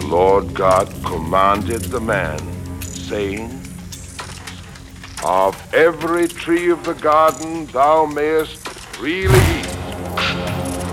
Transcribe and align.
the 0.00 0.06
Lord 0.06 0.54
God 0.54 0.86
commanded 1.04 1.82
the 1.82 2.00
man, 2.00 2.38
saying, 2.82 3.50
Of 5.24 5.56
every 5.74 6.28
tree 6.28 6.70
of 6.70 6.84
the 6.84 6.94
garden 6.94 7.66
thou 7.66 8.06
mayest 8.06 8.56
freely 8.68 9.42
eat, 9.58 9.72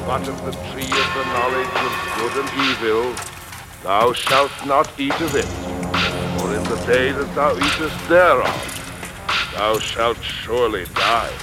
but 0.07 0.27
of 0.27 0.37
the 0.45 0.53
tree 0.71 0.93
of 1.03 1.09
the 1.17 1.25
knowledge 1.33 1.75
of 1.85 1.93
good 2.17 2.35
and 2.41 2.51
evil 2.69 3.13
thou 3.83 4.11
shalt 4.11 4.65
not 4.65 4.89
eat 4.99 5.19
of 5.21 5.35
it, 5.35 5.49
for 6.39 6.55
in 6.55 6.63
the 6.63 6.81
day 6.87 7.11
that 7.11 7.35
thou 7.35 7.55
eatest 7.55 8.09
thereof 8.09 9.51
thou 9.53 9.77
shalt 9.77 10.21
surely 10.23 10.85
die. 10.95 11.33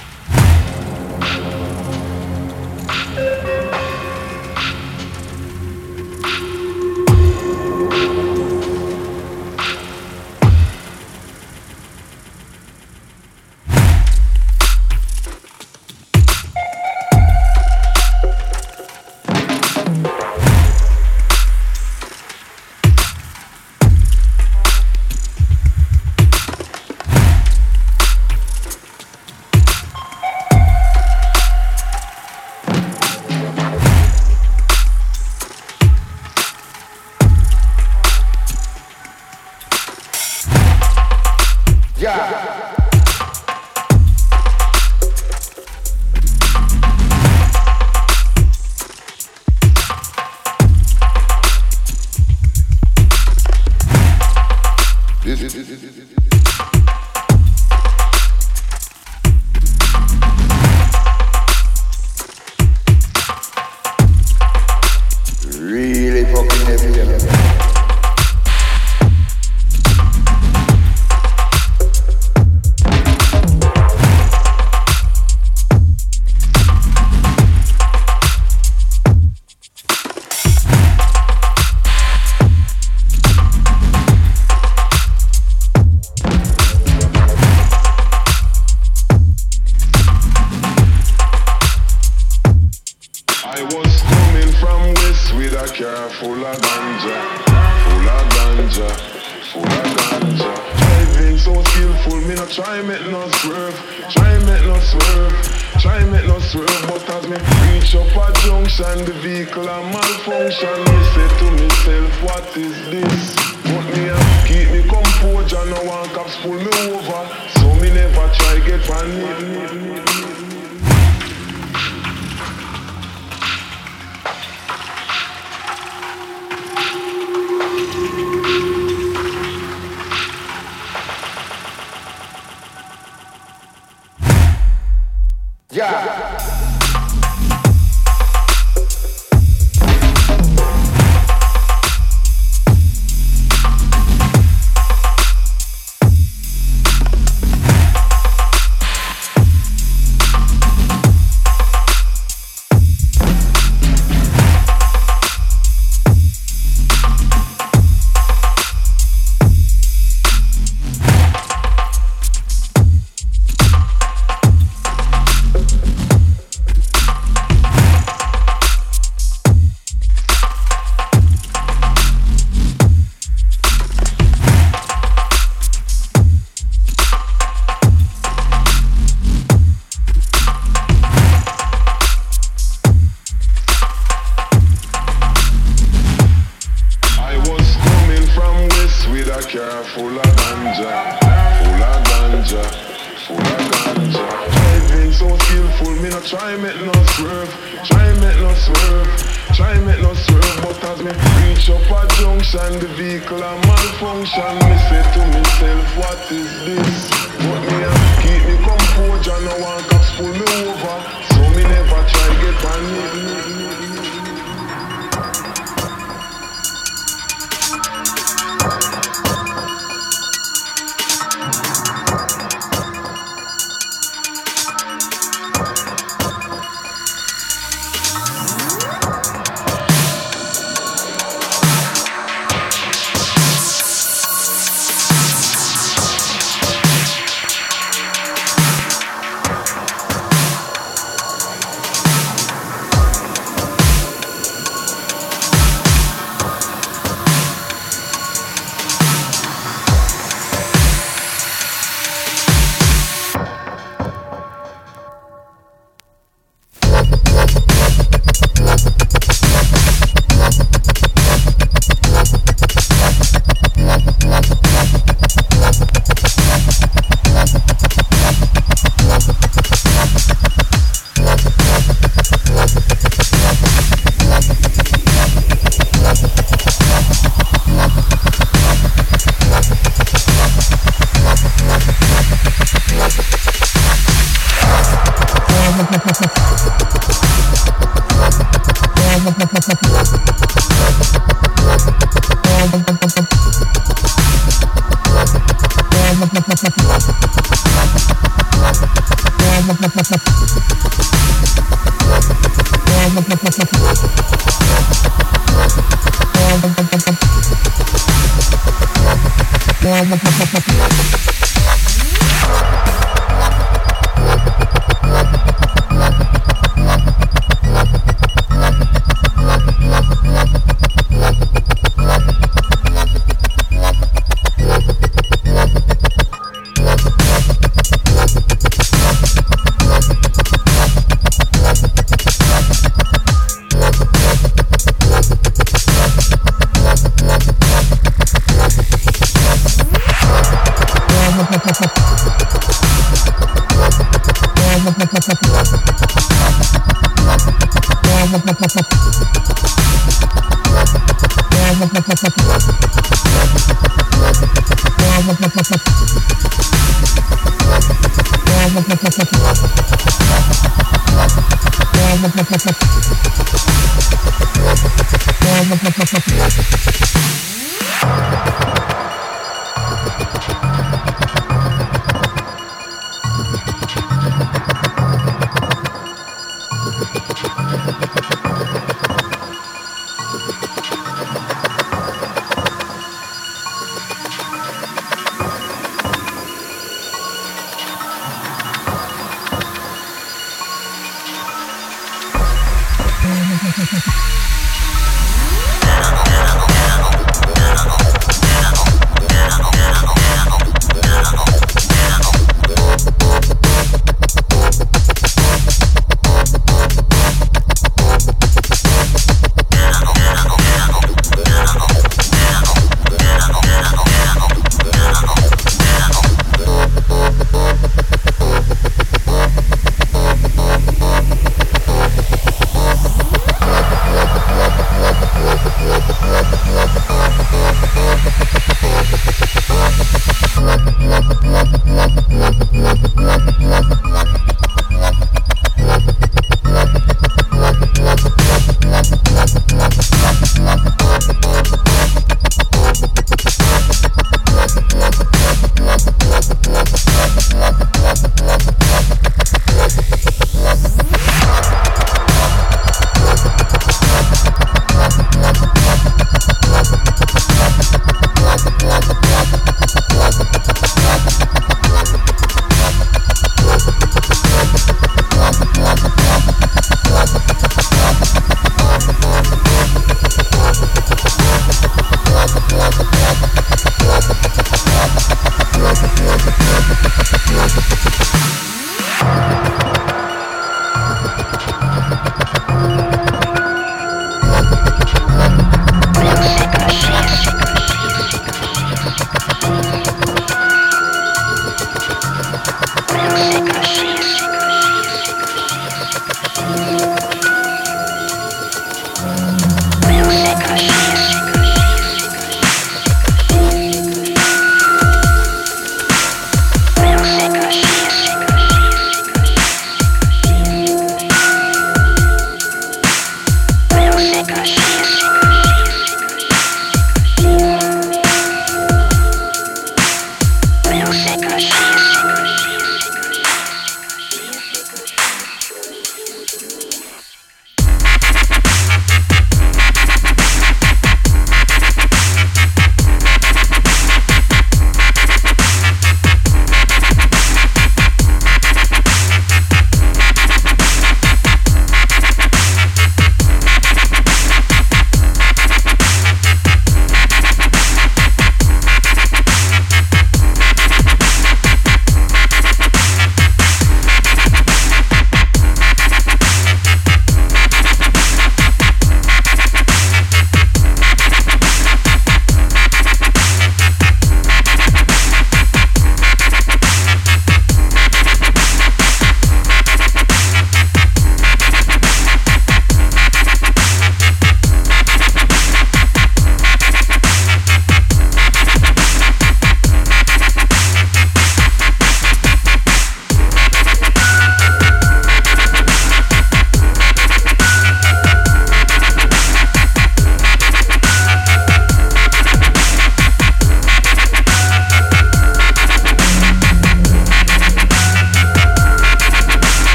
What 205.95 206.31
is 206.31 206.65
this? 206.65 207.22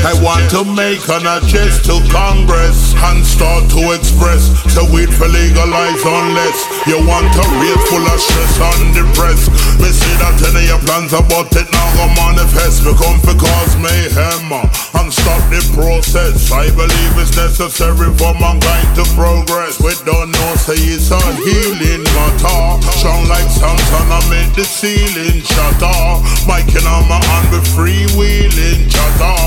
I 0.00 0.16
want 0.24 0.48
to 0.56 0.64
make 0.64 1.04
an 1.12 1.28
address 1.28 1.84
to 1.84 2.00
Congress 2.08 2.96
and 2.96 3.20
start 3.20 3.68
to 3.76 3.92
express 3.92 4.48
the 4.72 4.80
weed 4.88 5.12
for 5.12 5.28
legalize 5.28 6.00
unless 6.00 6.56
you 6.88 6.96
want 7.04 7.28
to 7.36 7.44
real 7.60 7.80
full 7.84 8.00
of 8.08 8.16
stress 8.16 8.56
and 8.64 8.96
depressed. 8.96 9.52
Me 9.76 9.92
see 9.92 10.14
that 10.24 10.40
any 10.40 10.72
of 10.72 10.80
your 10.80 10.80
plans 10.88 11.12
about 11.12 11.52
it 11.52 11.68
now 11.68 11.88
go 12.00 12.08
manifest. 12.16 12.80
Me 12.80 12.96
come 12.96 13.20
for 13.20 13.36
cause 13.36 13.76
mayhem 13.76 14.48
and 15.04 15.08
stop 15.12 15.42
the 15.52 15.60
process. 15.76 16.48
I 16.48 16.72
believe 16.72 17.12
it's 17.20 17.36
necessary 17.36 18.08
for 18.16 18.32
mankind 18.40 18.88
to 18.96 19.04
progress. 19.12 19.84
We 19.84 19.92
don't 20.08 20.32
know 20.32 20.52
say 20.56 20.80
it's 20.80 21.12
a 21.12 21.20
healing 21.44 22.08
matter. 22.16 22.80
Strong 22.96 23.28
like 23.28 23.52
Samson, 23.52 24.08
I 24.08 24.20
made 24.32 24.52
the 24.56 24.64
ceiling 24.64 25.44
shatter. 25.44 26.24
Mike 26.48 26.72
and 26.72 26.88
I'm 26.88 27.12
on 27.12 27.20
freewheeling 27.76 28.88
chatter. 28.88 29.39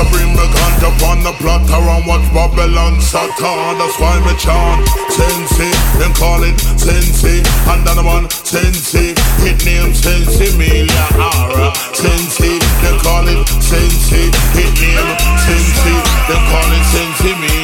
So 0.00 0.08
bring 0.16 0.32
the 0.32 0.48
gun 0.48 0.74
upon 0.80 1.20
the 1.20 1.32
platter 1.44 1.76
and 1.76 2.06
watch 2.08 2.24
Babylon 2.32 2.96
Satan. 3.02 3.76
That's 3.76 4.00
why 4.00 4.16
me 4.24 4.32
chant 4.40 4.80
Sensi, 5.12 5.68
then 6.00 6.14
call 6.16 6.40
it 6.40 6.56
Sensi. 6.80 7.44
And 7.68 7.84
then 7.84 8.00
one 8.02 8.24
Sensi, 8.30 9.12
hit 9.44 9.60
name 9.66 9.92
Sensi 9.92 10.56
Milia 10.56 11.04
Ara. 11.20 11.76
Sensi, 11.92 12.56
then 12.80 12.96
call 13.04 13.28
it 13.28 13.44
Sensi, 13.60 14.32
hit 14.56 14.72
name 14.80 15.10
Sensi, 15.44 15.94
then 16.32 16.40
call 16.48 16.70
it 16.72 16.84
Sensi 16.88 17.32
Milia 17.36 17.59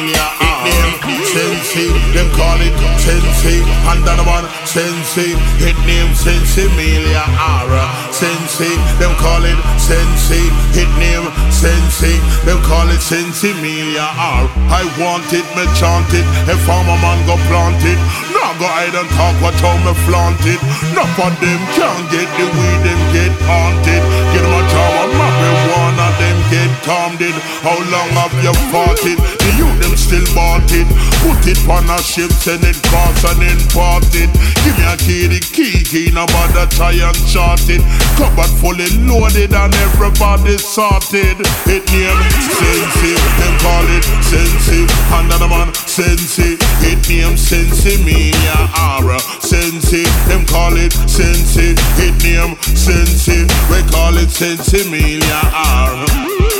Sensi, 1.77 1.93
then 2.13 2.29
call 2.33 2.57
it 2.57 2.73
Sensi. 2.97 3.61
And 3.85 4.01
then 4.01 4.17
one 4.25 4.45
Sensi, 4.65 5.37
hit 5.61 5.77
name 5.85 6.13
Sensi 6.15 6.65
Milia 6.73 7.21
Ara. 7.37 7.85
Sensi, 8.11 8.73
them 8.97 9.13
call 9.21 9.45
it 9.45 9.57
Sensi, 9.77 10.41
hit 10.73 10.89
name 10.97 11.29
Sensi, 11.53 12.17
them 12.45 12.57
call 12.65 12.89
it 12.89 13.01
Sensi 13.01 13.53
Melia 13.61 14.09
R. 14.17 14.49
I 14.73 14.83
want 14.97 15.29
it, 15.29 15.45
me 15.53 15.65
chant 15.77 16.09
it, 16.17 16.25
if 16.49 16.65
I'm 16.65 16.89
a 16.89 16.97
man 16.97 17.19
go 17.29 17.37
plant 17.45 17.81
it. 17.85 17.99
No 18.33 18.41
go 18.57 18.65
hide 18.65 18.97
and 18.97 19.09
talk 19.13 19.37
what 19.41 19.53
how 19.61 19.77
me 19.85 19.93
flaunt 20.09 20.41
it. 20.49 20.61
None 20.97 21.05
of 21.05 21.33
them 21.37 21.61
can 21.77 21.99
get 22.09 22.29
the 22.41 22.45
weed, 22.57 22.79
them 22.81 23.01
get 23.13 23.33
haunted. 23.45 24.03
Get 24.33 24.41
them 24.41 24.53
a 24.57 24.63
job, 24.65 25.07
marijuana, 25.13 26.07
them 26.17 26.37
get 26.49 26.71
calmed 26.81 27.21
it. 27.21 27.37
How 27.61 27.77
long 27.77 28.09
have 28.17 28.33
you 28.41 28.53
fought 28.73 29.01
it? 29.05 29.19
The 29.45 29.49
youth 29.61 29.77
them 29.77 29.93
still 29.93 30.25
bought 30.33 30.69
it. 30.73 30.89
Put 31.23 31.47
it 31.47 31.59
on 31.67 31.89
a 31.89 31.97
ship, 32.01 32.31
send 32.31 32.63
it 32.63 32.77
cross 32.87 33.23
and 33.25 33.41
import 33.41 34.05
it. 34.13 34.29
Give 34.63 34.75
me 34.77 34.85
a 34.85 34.95
key, 34.97 35.27
the 35.27 35.39
key, 35.41 35.83
key, 35.83 36.11
no 36.11 36.25
bother 36.27 36.67
try 36.75 36.93
and 36.93 37.17
short 37.27 37.61
it. 37.69 37.81
Cupboard 38.15 38.51
fully 38.61 38.87
loaded 39.05 39.53
and 39.53 39.73
everybody 39.87 40.57
sorted. 40.57 41.37
It 41.65 41.83
name 41.91 42.21
Sensi, 42.53 43.11
them 43.39 43.55
call 43.63 43.87
it 43.89 44.05
Sensi. 44.21 44.85
Another 45.13 45.47
man 45.47 45.73
Sensi, 45.73 46.57
it 46.85 47.01
name 47.09 47.37
Sensi 47.37 47.97
Mia 48.03 48.57
Ara. 48.75 49.19
Sensi, 49.41 50.03
them 50.27 50.45
call 50.45 50.75
it 50.77 50.93
Sensi. 51.09 51.75
It 51.97 52.15
name 52.23 52.55
Sensi, 52.75 53.43
we 53.69 53.79
call 53.91 54.17
it 54.17 54.29
Sensi 54.29 54.89
Mia 54.89 55.41
Ara. 55.53 56.47
still 56.47 56.56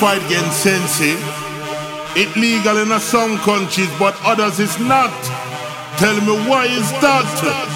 fight 0.00 0.22
against 0.26 0.62
Sensi. 0.62 1.16
It 2.20 2.34
legal 2.36 2.76
in 2.78 3.00
some 3.00 3.38
countries, 3.38 3.90
but 3.98 4.14
others 4.24 4.58
is 4.60 4.78
not. 4.78 5.12
Tell 5.98 6.16
me 6.20 6.48
why 6.48 6.66
is 6.66 6.90
that? 7.00 7.75